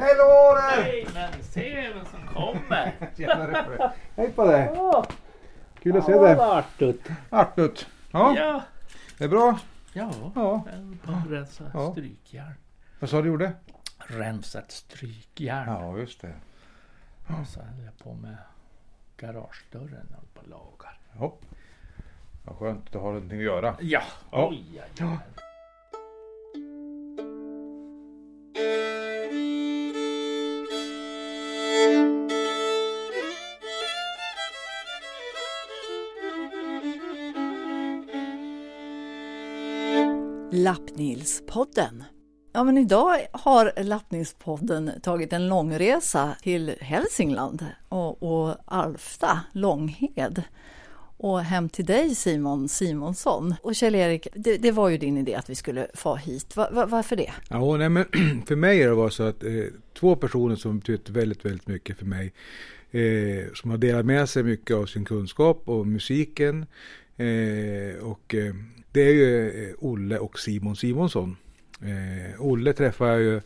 [0.00, 0.82] Hallå där!
[0.82, 2.92] Nej, men se vem som kommer!
[3.16, 3.92] Tjenare.
[4.16, 4.70] Hej på dig!
[5.82, 6.36] Kul att se ja, dig.
[6.40, 7.08] artigt.
[7.30, 7.86] Artut.
[8.12, 8.62] Ja, Ja,
[9.18, 9.58] det är bra.
[9.92, 10.10] ja.
[10.34, 10.64] Ja.
[11.28, 11.92] Rensa Ja.
[11.92, 12.54] strykjärn.
[13.00, 13.52] Vad sa du gjorde?
[13.98, 15.68] Rensat strykjärn.
[15.68, 16.34] Ja, just det.
[17.26, 18.36] Och så höll jag på med
[19.16, 20.98] garagedörren och på lagar.
[21.18, 21.34] Ja.
[22.44, 23.76] Vad skönt att du har någonting att göra.
[23.80, 24.48] Ja, Ja.
[24.48, 24.64] oj,
[24.98, 25.18] oj, oj.
[41.00, 42.04] Lappnilspodden.
[42.52, 50.42] Ja, men idag har Lappnilspodden tagit en långresa till Hälsingland och, och Alfta, Långhed
[51.16, 53.54] och hem till dig Simon Simonsson.
[53.62, 56.56] Och Kjell-Erik, det, det var ju din idé att vi skulle få hit.
[56.56, 57.32] Va, va, varför det?
[57.48, 58.04] Ja, nej, men
[58.46, 59.64] för mig har det varit så att eh,
[59.98, 62.32] två personer som betytt väldigt, väldigt mycket för mig.
[62.90, 66.66] Eh, som har delat med sig mycket av sin kunskap och musiken.
[67.20, 68.54] Eh, och eh,
[68.92, 71.36] det är ju eh, Olle och Simon Simonsson.
[71.82, 73.40] Eh, Olle träffade jag ju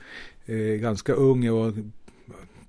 [0.46, 1.72] eh, ganska ung, jag var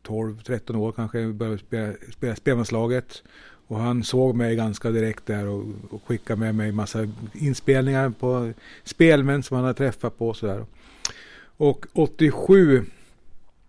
[0.03, 3.23] 12-13 år kanske, jag började spela, spela spelmanslaget.
[3.67, 8.53] Och han såg mig ganska direkt där och, och skickade med mig massa inspelningar på
[8.83, 10.65] spelmän som han hade träffat på och sådär.
[11.57, 12.85] Och 87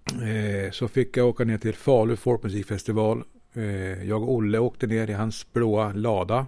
[0.09, 3.25] eh, så fick jag åka ner till Falu folkmusikfestival.
[3.55, 6.47] Eh, jag och Olle åkte ner i hans blåa lada.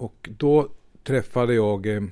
[0.00, 0.68] Och då
[1.04, 2.02] träffade jag eh,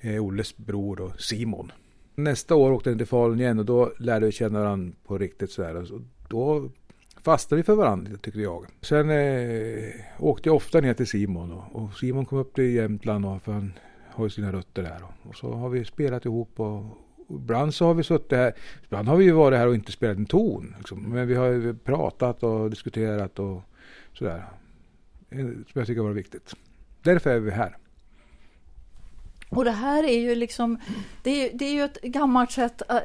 [0.00, 1.72] eh, Olles bror och Simon.
[2.14, 5.50] Nästa år åkte jag till Falun igen och då lärde vi känna varandra på riktigt
[5.50, 5.76] sådär.
[5.76, 6.70] Och så- alltså, då
[7.22, 8.66] fastnade vi för varandra tyckte jag.
[8.80, 13.26] Sen eh, åkte jag ofta ner till Simon och, och Simon kom upp till Jämtland
[13.26, 13.72] och, för han
[14.10, 15.00] har ju sina rötter där.
[15.04, 16.76] Och, och så har vi spelat ihop och,
[17.26, 18.52] och ibland så har vi suttit här.
[18.84, 20.74] Ibland har vi ju varit här och inte spelat en ton.
[20.78, 21.02] Liksom.
[21.02, 23.62] Men vi har ju pratat och diskuterat och
[24.12, 24.44] sådär.
[25.30, 26.54] Eh, som jag tycker var viktigt.
[27.02, 27.76] Därför är vi här.
[29.48, 30.78] Och det här är ju liksom,
[31.22, 32.96] det är, det är ju ett gammalt sätt, eh,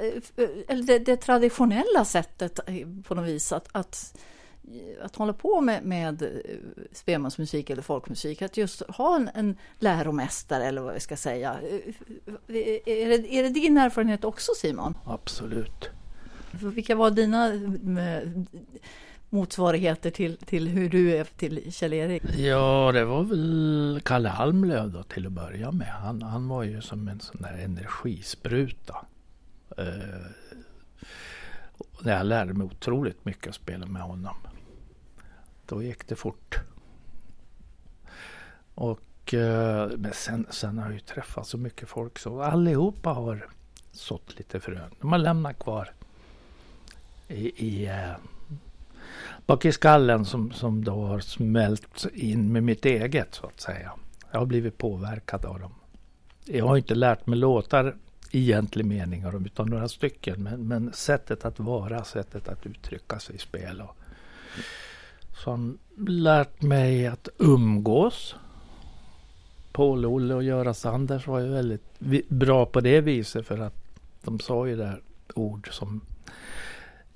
[0.67, 4.17] eller det, det traditionella sättet eh, på något vis att, att,
[5.01, 6.41] att hålla på med, med
[6.91, 11.55] spelmansmusik eller folkmusik, att just ha en, en läromästare eller vad vi ska säga.
[12.47, 14.97] Är det, är det din erfarenhet också Simon?
[15.05, 15.89] Absolut.
[16.51, 17.51] Vilka var dina
[19.29, 22.23] motsvarigheter till, till hur du är till Kjell-Erik?
[22.37, 25.87] Ja, det var väl Kalle Almlöv då till att börja med.
[25.87, 29.05] Han, han var ju som en sån där energispruta.
[29.77, 30.27] Eh,
[32.03, 34.35] jag lärde mig otroligt mycket att spela med honom.
[35.65, 36.55] Då gick det fort.
[38.75, 43.49] Och eh, men sen, sen har jag ju träffat så mycket folk så allihopa har
[43.91, 44.91] sått lite frön.
[45.01, 45.93] De har lämnat kvar
[47.27, 48.15] i, i eh,
[49.47, 53.91] bak i skallen som, som då har smält in med mitt eget så att säga.
[54.31, 55.73] Jag har blivit påverkad av dem.
[56.45, 57.95] Jag har inte lärt mig låtar
[58.31, 60.43] i egentlig mening av dem utan några stycken.
[60.43, 63.81] Men, men sättet att vara, sättet att uttrycka sig i spel.
[63.81, 63.97] Och,
[65.43, 68.35] som lärt mig att umgås.
[69.71, 71.99] Paul, Olle och Göran Sanders var ju väldigt
[72.29, 73.75] bra på det viset för att
[74.21, 75.01] de sa ju där
[75.33, 76.01] ord som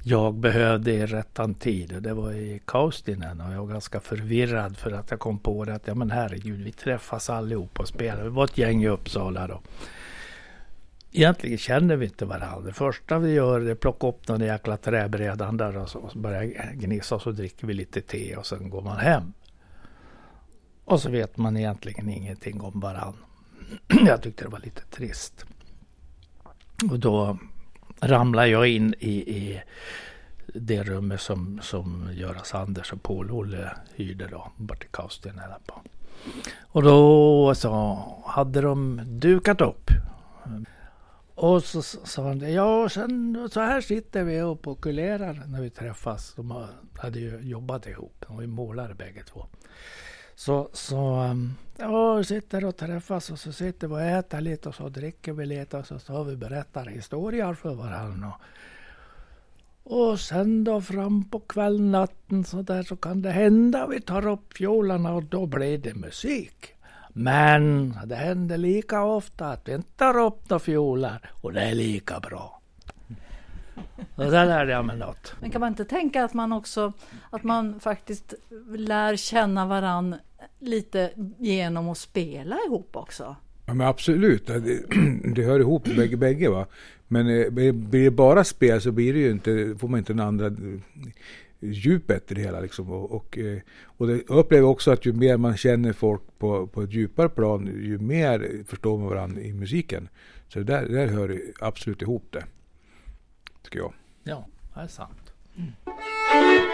[0.04, 1.96] jag behövde i rättan tid.
[1.96, 5.66] Och det var i Kaustinen och jag var ganska förvirrad för att jag kom på
[5.66, 8.24] det att ja men herregud vi träffas allihop och spelar.
[8.24, 9.62] Vi var ett gäng i Uppsala då.
[11.12, 12.62] Egentligen känner vi inte varandra.
[12.68, 16.12] Det första vi gör är att plocka upp den jäkla träbrädan där och så, och
[16.12, 19.34] så börjar jag gnissa och så dricker vi lite te och sen går man hem.
[20.86, 23.20] Och så vet man egentligen ingenting om varandra.
[24.06, 25.46] Jag tyckte det var lite trist.
[26.92, 27.38] Och då
[28.02, 29.62] ramlar jag in i, i
[30.54, 35.50] det rummet som, som Göran Sanders och Paul Olle hyrde då, bort i Kaustinen.
[35.66, 35.82] på.
[36.62, 39.90] Och då så hade de dukat upp.
[41.36, 46.34] Och så sa han, ja sen, så här sitter vi och pokulerar när vi träffas.
[46.36, 49.46] De hade ju jobbat ihop, de var ju målare bägge två.
[50.36, 54.70] Så, så um, ja, vi sitter och träffas och så sitter vi och äter lite
[54.70, 58.34] och så dricker vi lite och så, står vi och berättar historier för varandra.
[59.84, 64.54] Och, sen då fram på kvällnatten så där så kan det hända vi tar upp
[64.58, 66.76] fiolerna, och då blir det musik.
[67.10, 71.76] Men det händer lika ofta att vi inte tar upp några fioler och det är
[71.76, 72.61] lika bra.
[74.16, 75.36] Och där lärde jag mig något.
[75.40, 76.94] Men kan man inte tänka att man också
[77.30, 78.34] att man faktiskt
[78.76, 80.16] lär känna varann
[80.60, 83.36] lite genom att spela ihop också?
[83.66, 84.80] Ja men absolut, det,
[85.36, 86.66] det hör ihop bägge, bägge va.
[87.08, 90.20] Men eh, blir det bara spel så blir det ju inte, får man inte den
[90.20, 90.54] andra eh,
[91.60, 92.92] djupet i det hela liksom.
[92.92, 96.68] Och, och, eh, och det, jag upplever också att ju mer man känner folk på,
[96.68, 100.10] på ett djupare plan, ju mer förstår man varandra i musiken.
[100.48, 102.44] Så det där, det där hör absolut ihop det.
[103.62, 103.94] Tycker jag.
[104.24, 105.34] Ja, det är sant.
[105.56, 106.71] Det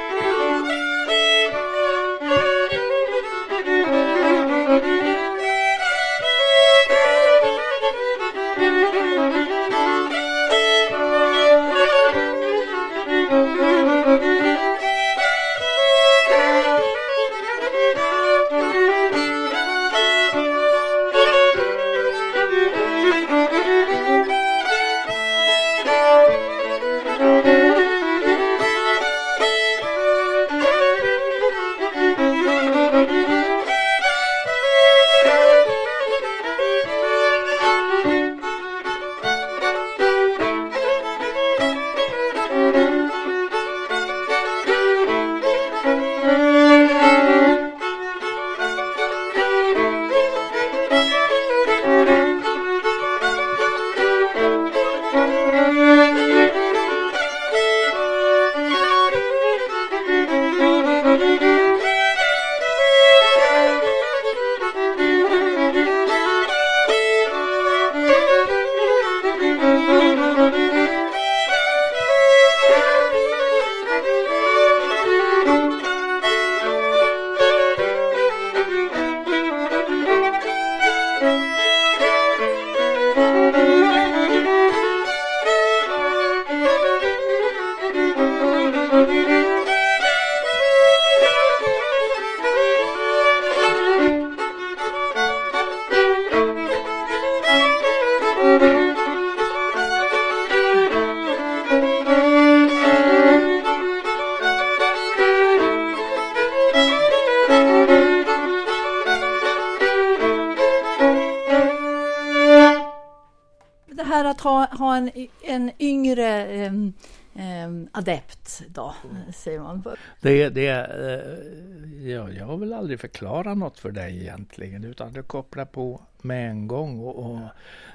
[114.37, 115.11] att ha, ha en,
[115.43, 116.93] en yngre um,
[117.33, 118.95] um, adept då,
[119.35, 119.83] säger man.
[120.21, 125.23] Det, det, uh, jag, jag har väl aldrig förklarat något för dig egentligen utan du
[125.23, 127.39] kopplar på med en gång och, och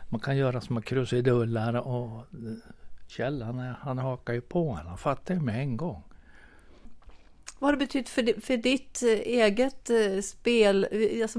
[0.08, 2.72] man kan göra små krusidullar och eh,
[3.08, 6.02] Kjell han, han hakar ju på han fattar ju med en gång.
[7.62, 10.86] Vad har det betytt för, för ditt eh, eget eh, spel?
[10.90, 11.38] Eh, alltså,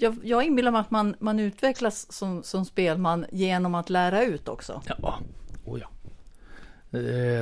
[0.00, 4.48] jag, jag inbillar mig att man, man utvecklas som, som spelman genom att lära ut
[4.48, 4.82] också.
[4.86, 5.18] Ja,
[5.64, 5.88] oh ja.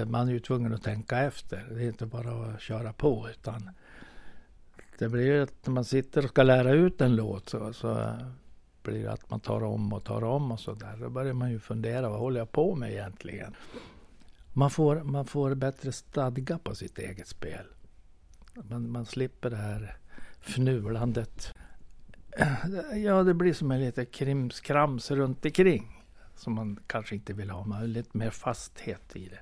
[0.06, 1.66] Man är ju tvungen att tänka efter.
[1.70, 3.70] Det är inte bara att köra på utan
[4.98, 8.16] det blir att när man sitter och ska lära ut en låt så, så
[8.82, 10.96] blir det att man tar om och tar om och så där.
[10.96, 13.54] Då börjar man ju fundera, vad håller jag på med egentligen?
[14.52, 17.66] Man får, man får bättre stadga på sitt eget spel.
[18.62, 19.96] Man, man slipper det här
[20.40, 21.54] fnulandet.
[23.04, 26.02] Ja, det blir som en liten krimskrams runt omkring
[26.36, 27.64] som man kanske inte vill ha.
[27.64, 29.40] Man har lite mer fasthet i det.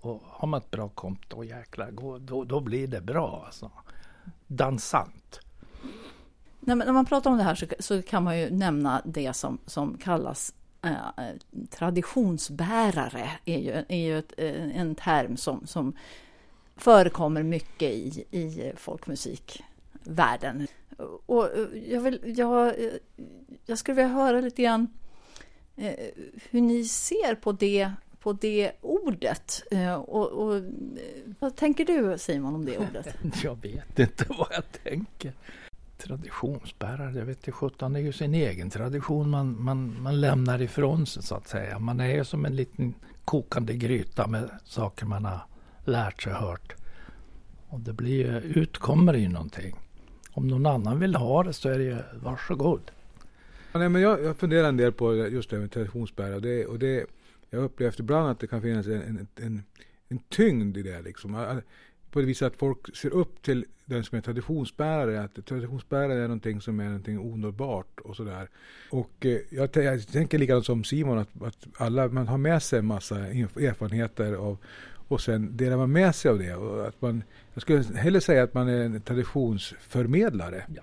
[0.00, 3.70] Och har man ett bra komp då jäklar, då, då, då blir det bra alltså.
[4.46, 5.40] Dansant.
[6.60, 9.32] När, man- när man pratar om det här så, så kan man ju nämna det
[9.32, 10.96] som, som kallas eh,
[11.70, 13.30] traditionsbärare.
[13.44, 15.96] är ju, är ju ett, eh, en term som, som
[16.76, 20.66] förekommer mycket i, i folkmusikvärlden.
[21.26, 22.92] Och eh, jag, vill, jag, eh,
[23.66, 24.88] jag skulle vilja höra lite grann
[25.76, 25.94] eh,
[26.50, 29.62] hur ni ser på det, på det ordet.
[30.06, 30.62] Och, och,
[31.38, 33.16] vad tänker du Simon om det ordet?
[33.42, 35.32] Jag vet inte vad jag tänker.
[35.98, 40.62] Traditionsbärare, jag vet inte sjutton, det är ju sin egen tradition man, man, man lämnar
[40.62, 41.78] ifrån sig så att säga.
[41.78, 45.40] Man är ju som en liten kokande gryta med saker man har
[45.84, 46.74] lärt sig hört.
[47.68, 49.76] Och det blir ju, utkommer det ju någonting.
[50.32, 52.90] Om någon annan vill ha det så är det ju varsågod.
[53.72, 56.34] Ja, nej, men jag, jag funderar en del på just det här med traditionsbärare.
[56.34, 57.06] Och det, och det,
[57.50, 59.62] jag har upplevt ibland att det kan finnas en, en, en,
[60.08, 61.02] en tyngd i det.
[61.02, 61.60] Liksom.
[62.10, 65.22] På det viset att folk ser upp till den som är traditionsbärare.
[65.22, 68.48] Att traditionsbärare är någonting som är någonting onåbart och sådär.
[68.90, 72.78] Och eh, jag, jag tänker likadant som Simon att, att alla, man har med sig
[72.78, 74.58] en massa erfarenheter av
[75.08, 76.54] och sen delar man med sig av det.
[76.54, 77.22] Och att man,
[77.54, 80.82] jag skulle hellre säga att man är en traditionsförmedlare Ja.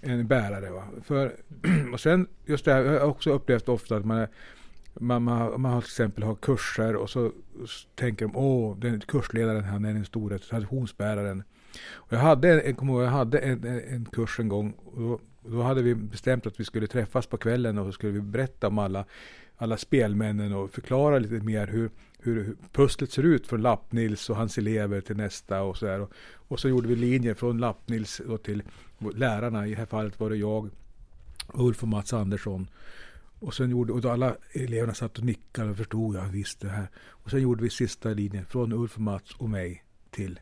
[0.00, 0.70] en bärare.
[0.70, 0.84] Va?
[1.04, 1.32] För,
[1.92, 4.28] och sen just det här, jag har också upplevt ofta att man, är,
[4.94, 7.32] man, man, man har till exempel har kurser och så
[7.64, 11.42] s- tänker de åh, den kursledaren han är den stora traditionsbäraren.
[11.92, 14.72] Och jag hade, en, jag kommer ihåg, jag hade en, en, en kurs en gång
[14.72, 18.12] och då Då hade vi bestämt att vi skulle träffas på kvällen och så skulle
[18.12, 19.04] vi berätta om alla,
[19.56, 21.90] alla spelmännen och förklara lite mer hur,
[22.22, 26.00] hur, pusslet ser ut från Lappnils och hans elever till nästa och så där.
[26.00, 26.12] Och,
[26.48, 28.62] och så gjorde vi linjer från Lappnils till
[29.14, 29.66] lärarna.
[29.66, 30.70] I det här fallet var det jag,
[31.54, 32.70] Ulf och Mats Andersson.
[33.38, 36.68] Och sen gjorde, och då alla eleverna satt och nickade och förstod, ja visst det
[36.68, 36.86] här.
[36.96, 40.40] Och sen gjorde vi sista linjen från Ulf och Mats och mig till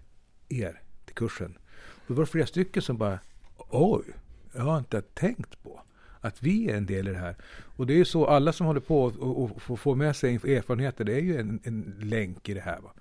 [0.48, 1.58] er, till kursen.
[1.76, 3.18] Och det var flera stycken som bara,
[3.56, 4.04] oj,
[4.52, 5.82] jag har inte tänkt på
[6.20, 7.36] att vi är en del i det här.
[7.76, 11.04] Och det är ju så, alla som håller på och, och, får med sig erfarenheter,
[11.04, 12.80] det är ju en, en länk i det här.
[12.80, 12.92] Va?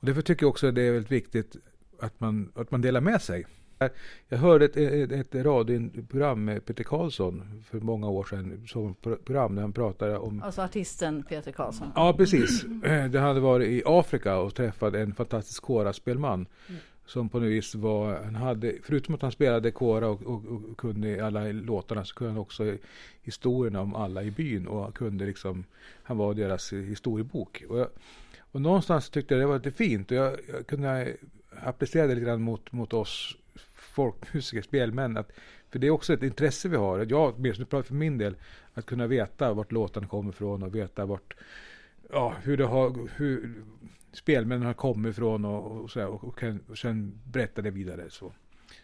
[0.00, 1.56] Och därför tycker jag också att det är väldigt viktigt
[2.00, 3.46] att man, att man delar med sig.
[4.28, 9.54] Jag hörde ett, ett, ett radioprogram med Peter Karlsson för många år sedan, som program
[9.54, 10.42] där han pratade om...
[10.42, 11.92] Alltså artisten Peter Karlsson?
[11.94, 12.62] Ja, precis.
[13.10, 16.46] Det hade varit i Afrika och träffat en fantastisk koraspelman.
[16.68, 16.80] Mm.
[17.10, 20.76] Som på något vis var, han hade, förutom att han spelade kora och, och, och
[20.76, 22.76] kunde alla låtarna så kunde han också
[23.22, 25.64] historierna om alla i byn och kunde liksom,
[26.02, 27.64] han var deras historiebok.
[27.68, 27.88] Och, jag,
[28.52, 31.16] och någonstans tyckte jag det var lite fint och jag, jag kunde
[31.50, 33.36] applicera det lite grann mot, mot oss
[33.72, 35.16] folkmusiker, spelmän.
[35.16, 35.32] Att,
[35.70, 37.06] för det är också ett intresse vi har.
[37.08, 38.34] Jag, åtminstone pratar för min del,
[38.74, 41.34] att kunna veta vart låtarna kommer ifrån och veta vart,
[42.12, 43.54] ja, hur det har, hur
[44.12, 48.10] spelmännen har kommit ifrån och, och, så här, och, och, och sen berätta det vidare.
[48.10, 48.32] Så,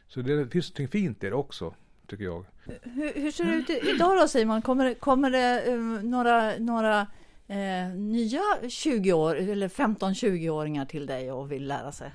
[0.08, 1.74] så det finns något fint det också,
[2.06, 2.44] tycker jag.
[2.82, 4.62] Hur, hur ser det ut idag då Simon?
[4.62, 7.06] Kommer, kommer det um, några, några
[7.46, 12.10] eh, nya 20 år eller 15-20-åringar till dig och vill lära sig?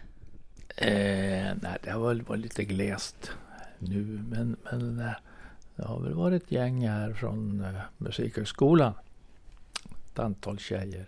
[0.78, 3.32] Eh, nej, det har väl varit lite glest
[3.80, 5.14] nu, men, men eh,
[5.76, 8.94] det har väl varit ett gäng här från eh, Musikhögskolan.
[10.12, 11.06] Ett antal tjejer.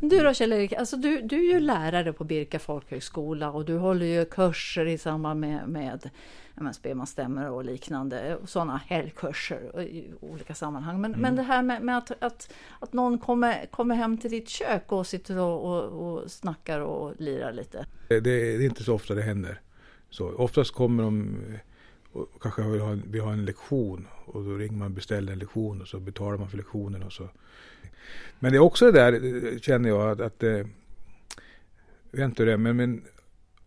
[0.00, 4.06] Du då Kjell-Erik, alltså du, du är ju lärare på Birka folkhögskola och du håller
[4.06, 6.10] ju kurser i samband med, med
[6.72, 11.00] spelmansstämmor och liknande, sådana helgkurser i olika sammanhang.
[11.00, 11.20] Men, mm.
[11.20, 14.92] men det här med, med, att, att, att någon kommer, kommer hem till ditt kök
[14.92, 17.86] och sitter och, och, och snackar och lirar lite.
[18.08, 19.60] Det, det, är inte så ofta det händer.
[20.10, 21.36] Så, oftast kommer de
[22.12, 24.06] och kanske vill ha, vill ha en lektion.
[24.24, 27.12] Och då ringer man och beställer en lektion och så betalar man för lektionen och
[27.12, 27.28] så.
[28.38, 30.66] Men det är också det där, känner jag, att, att eh,
[32.10, 33.02] jag vet inte hur det är, men, men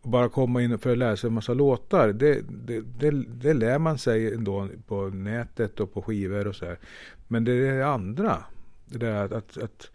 [0.01, 3.79] bara komma in för att lära sig en massa låtar, det, det, det, det lär
[3.79, 6.79] man sig ändå på nätet och på skivor och så här.
[7.27, 8.43] Men det är det andra,
[8.85, 9.89] det där att, att, att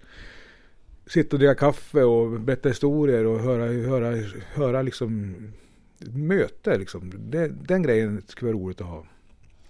[1.07, 4.17] sitta och dricka kaffe och berätta historier och höra, höra,
[4.55, 5.35] höra liksom
[6.00, 7.12] möte liksom.
[7.17, 9.05] Det, den grejen skulle vara roligt att ha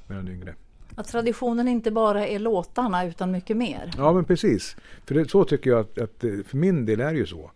[0.06, 0.54] med den yngre.
[0.94, 3.90] Att traditionen inte bara är låtarna utan mycket mer.
[3.96, 4.76] Ja men precis.
[5.06, 7.50] För det, så tycker jag att, att, för min del är det ju så.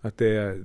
[0.00, 0.58] Att det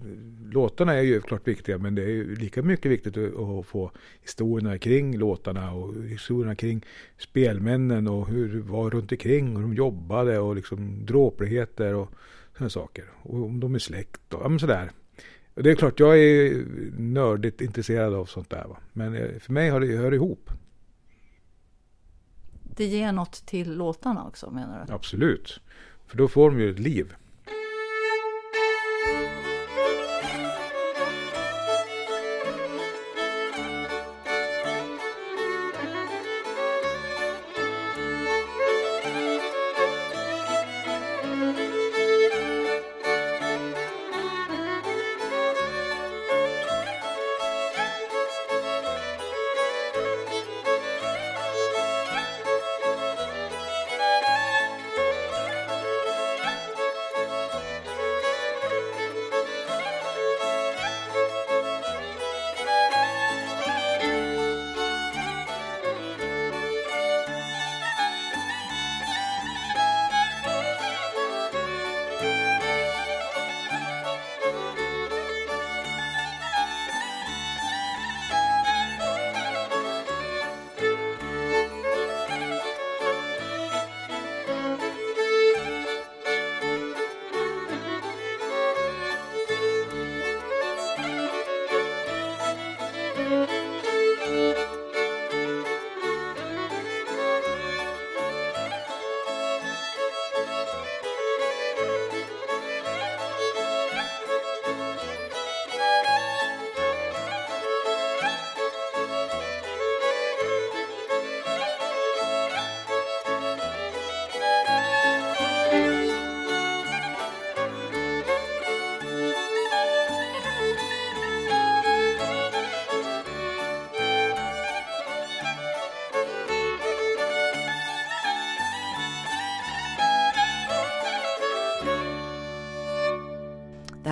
[0.52, 3.92] låtarna är ju klart viktiga men det är ju lika mycket viktigt att, att få
[4.22, 6.86] historierna kring låtarna och historierna kring
[7.18, 12.12] spelmännen och hur det var runt omkring och hur de jobbade och liksom dråpligheter och
[12.54, 13.06] sådana saker.
[13.24, 14.92] Och om de är släkt och ja, men sådär.
[15.64, 16.66] Det är klart, jag är
[16.98, 18.66] nördigt intresserad av sånt där.
[18.68, 18.78] Va?
[18.94, 20.50] Men eh, för mig hör det, hör ihop
[22.78, 24.94] det ger något till låtarna också menar du?
[24.94, 25.60] Absolut,
[26.08, 27.16] för då får de ju ett liv.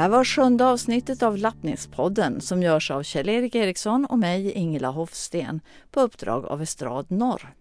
[0.05, 5.61] Här var sjunde avsnittet av Lappningspodden som görs av Kjell-Erik Eriksson och mig, Ingela Hofsten,
[5.91, 7.53] på uppdrag av Estrad Norr.